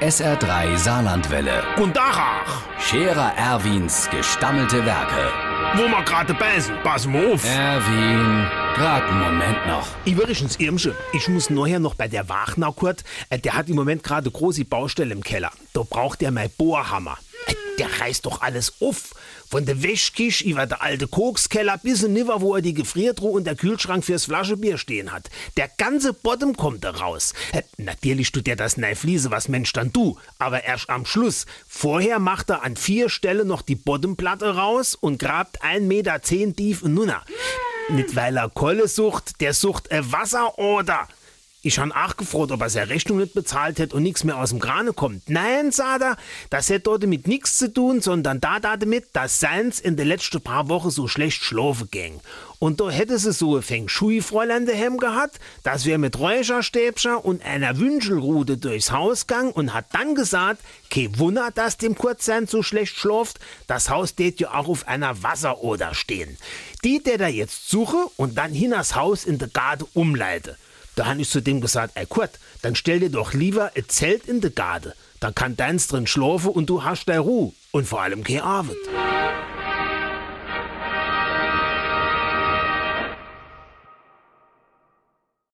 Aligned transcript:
SR3 0.00 0.76
Saarlandwelle. 0.76 1.62
Und 1.80 1.96
Dachach, 1.96 2.62
Scherer 2.78 3.32
Erwins 3.36 4.08
gestammelte 4.10 4.84
Werke. 4.84 5.30
wo 5.74 5.82
wir 5.88 6.02
gerade 6.04 6.34
beißen, 6.34 6.74
pass 6.84 7.06
mal 7.06 7.32
auf. 7.32 7.42
Erwin, 7.44 8.46
grad 8.74 9.02
einen 9.04 9.20
Moment 9.20 9.66
noch. 9.66 9.86
Übrigens, 10.04 10.56
Irmsche, 10.56 10.94
ich 11.12 11.28
muss 11.28 11.48
nachher 11.50 11.78
noch 11.80 11.94
bei 11.94 12.08
der 12.08 12.28
Wagner 12.28 12.72
Kurt. 12.72 13.04
Äh, 13.30 13.38
Der 13.38 13.54
hat 13.54 13.68
im 13.68 13.76
Moment 13.76 14.02
gerade 14.02 14.30
große 14.30 14.64
Baustelle 14.66 15.12
im 15.14 15.22
Keller. 15.24 15.50
Da 15.72 15.80
braucht 15.88 16.22
er 16.22 16.30
mein 16.30 16.50
Bohrhammer. 16.50 17.16
Äh, 17.76 17.78
Der 17.78 18.00
reißt 18.00 18.26
doch 18.26 18.40
alles 18.42 18.74
auf. 18.80 19.14
Von 19.48 19.64
der 19.64 19.80
Wäschkisch 19.82 20.40
über 20.42 20.66
der 20.66 20.82
alte 20.82 21.06
Kokskeller 21.06 21.78
bis 21.78 22.02
in 22.02 22.12
Niver, 22.14 22.40
wo 22.40 22.56
er 22.56 22.62
die 22.62 22.74
Gefriertruhe 22.74 23.30
und 23.30 23.44
der 23.44 23.54
Kühlschrank 23.54 24.04
fürs 24.04 24.24
Flaschebier 24.24 24.76
stehen 24.76 25.12
hat. 25.12 25.30
Der 25.56 25.68
ganze 25.68 26.12
Bottom 26.12 26.56
kommt 26.56 26.82
da 26.82 26.90
raus. 26.90 27.32
Äh, 27.52 27.62
Natürlich 27.76 28.32
tut 28.32 28.48
er 28.48 28.56
das 28.56 28.76
nei 28.76 28.94
Fliese, 28.94 29.30
was 29.30 29.48
Mensch 29.48 29.72
dann 29.72 29.92
du. 29.92 30.18
Aber 30.38 30.64
erst 30.64 30.90
am 30.90 31.06
Schluss. 31.06 31.46
Vorher 31.68 32.18
macht 32.18 32.50
er 32.50 32.62
an 32.64 32.76
vier 32.76 33.08
Stellen 33.08 33.46
noch 33.46 33.62
die 33.62 33.76
Bottomplatte 33.76 34.56
raus 34.56 34.94
und 34.94 35.18
grabt 35.18 35.62
ein 35.62 35.86
Meter 35.86 36.22
zehn 36.22 36.56
tief 36.56 36.82
in 36.82 36.94
Nunna. 36.94 37.22
Nicht 37.90 38.16
weil 38.16 38.36
er 38.36 38.48
Kohle 38.50 38.88
sucht, 38.88 39.40
der 39.40 39.54
sucht 39.54 39.92
ein 39.92 40.10
Wasseroder. 40.10 41.06
Ich 41.66 41.80
han 41.80 41.90
auch 41.90 42.16
gefragt, 42.16 42.52
ob 42.52 42.60
er 42.60 42.70
seine 42.70 42.90
Rechnung 42.90 43.18
nicht 43.18 43.34
bezahlt 43.34 43.80
hätte 43.80 43.96
und 43.96 44.04
nichts 44.04 44.22
mehr 44.22 44.38
aus 44.38 44.50
dem 44.50 44.60
Krane 44.60 44.92
kommt. 44.92 45.28
Nein, 45.28 45.72
sagt 45.72 46.00
er, 46.00 46.16
das 46.48 46.68
hätte 46.68 46.82
dort 46.82 47.04
mit 47.08 47.26
nichts 47.26 47.58
zu 47.58 47.74
tun, 47.74 48.00
sondern 48.00 48.40
da 48.40 48.60
damit, 48.60 49.06
dass 49.14 49.40
seins 49.40 49.80
in 49.80 49.96
den 49.96 50.06
letzten 50.06 50.40
paar 50.40 50.68
Wochen 50.68 50.90
so 50.90 51.08
schlecht 51.08 51.42
schlafen 51.42 51.88
ging. 51.90 52.20
Und 52.60 52.80
da 52.80 52.88
hätte 52.88 53.18
sie 53.18 53.32
so 53.32 53.56
ein 53.56 53.62
Feng 53.62 53.88
Shui-Fräulein 53.88 54.64
daheim 54.64 54.98
gehabt, 54.98 55.40
dass 55.64 55.86
wir 55.86 55.98
mit 55.98 56.16
Räucherstäbchen 56.16 57.16
und 57.16 57.44
einer 57.44 57.76
Wünschelrute 57.78 58.58
durchs 58.58 58.92
Haus 58.92 59.26
gang 59.26 59.52
und 59.52 59.74
hat 59.74 59.86
dann 59.90 60.14
gesagt, 60.14 60.60
kein 60.88 61.18
Wunder, 61.18 61.50
dass 61.52 61.78
dem 61.78 61.96
Kurzsein 61.96 62.46
so 62.46 62.62
schlecht 62.62 62.96
schläft, 62.96 63.40
das 63.66 63.90
Haus 63.90 64.10
steht 64.10 64.38
ja 64.38 64.54
auch 64.54 64.68
auf 64.68 64.86
einer 64.86 65.20
Wasseroder 65.24 65.94
stehen. 65.94 66.38
Die, 66.84 67.02
der 67.02 67.18
da 67.18 67.26
jetzt 67.26 67.68
suche 67.68 68.06
und 68.14 68.38
dann 68.38 68.52
hinaus 68.52 68.94
Haus 68.94 69.24
in 69.24 69.38
der 69.38 69.48
Garde 69.48 69.84
umleite. 69.94 70.56
Da 70.96 71.04
han 71.06 71.20
ich 71.20 71.28
zu 71.28 71.42
dem 71.42 71.60
gesagt, 71.60 71.92
ey 71.94 72.06
Kurt, 72.06 72.40
dann 72.62 72.74
stell 72.74 73.00
dir 73.00 73.10
doch 73.10 73.34
lieber 73.34 73.70
ein 73.76 73.84
Zelt 73.86 74.26
in 74.26 74.40
de 74.40 74.50
Garde. 74.50 74.94
Dann 75.20 75.34
kann 75.34 75.56
deins 75.56 75.88
drin 75.88 76.06
schlafen 76.06 76.50
und 76.50 76.68
du 76.70 76.84
hast 76.84 77.04
deine 77.04 77.20
Ruhe. 77.20 77.52
Und 77.70 77.86
vor 77.86 78.00
allem 78.00 78.24
keine 78.24 78.42
Arbeit. 78.42 78.76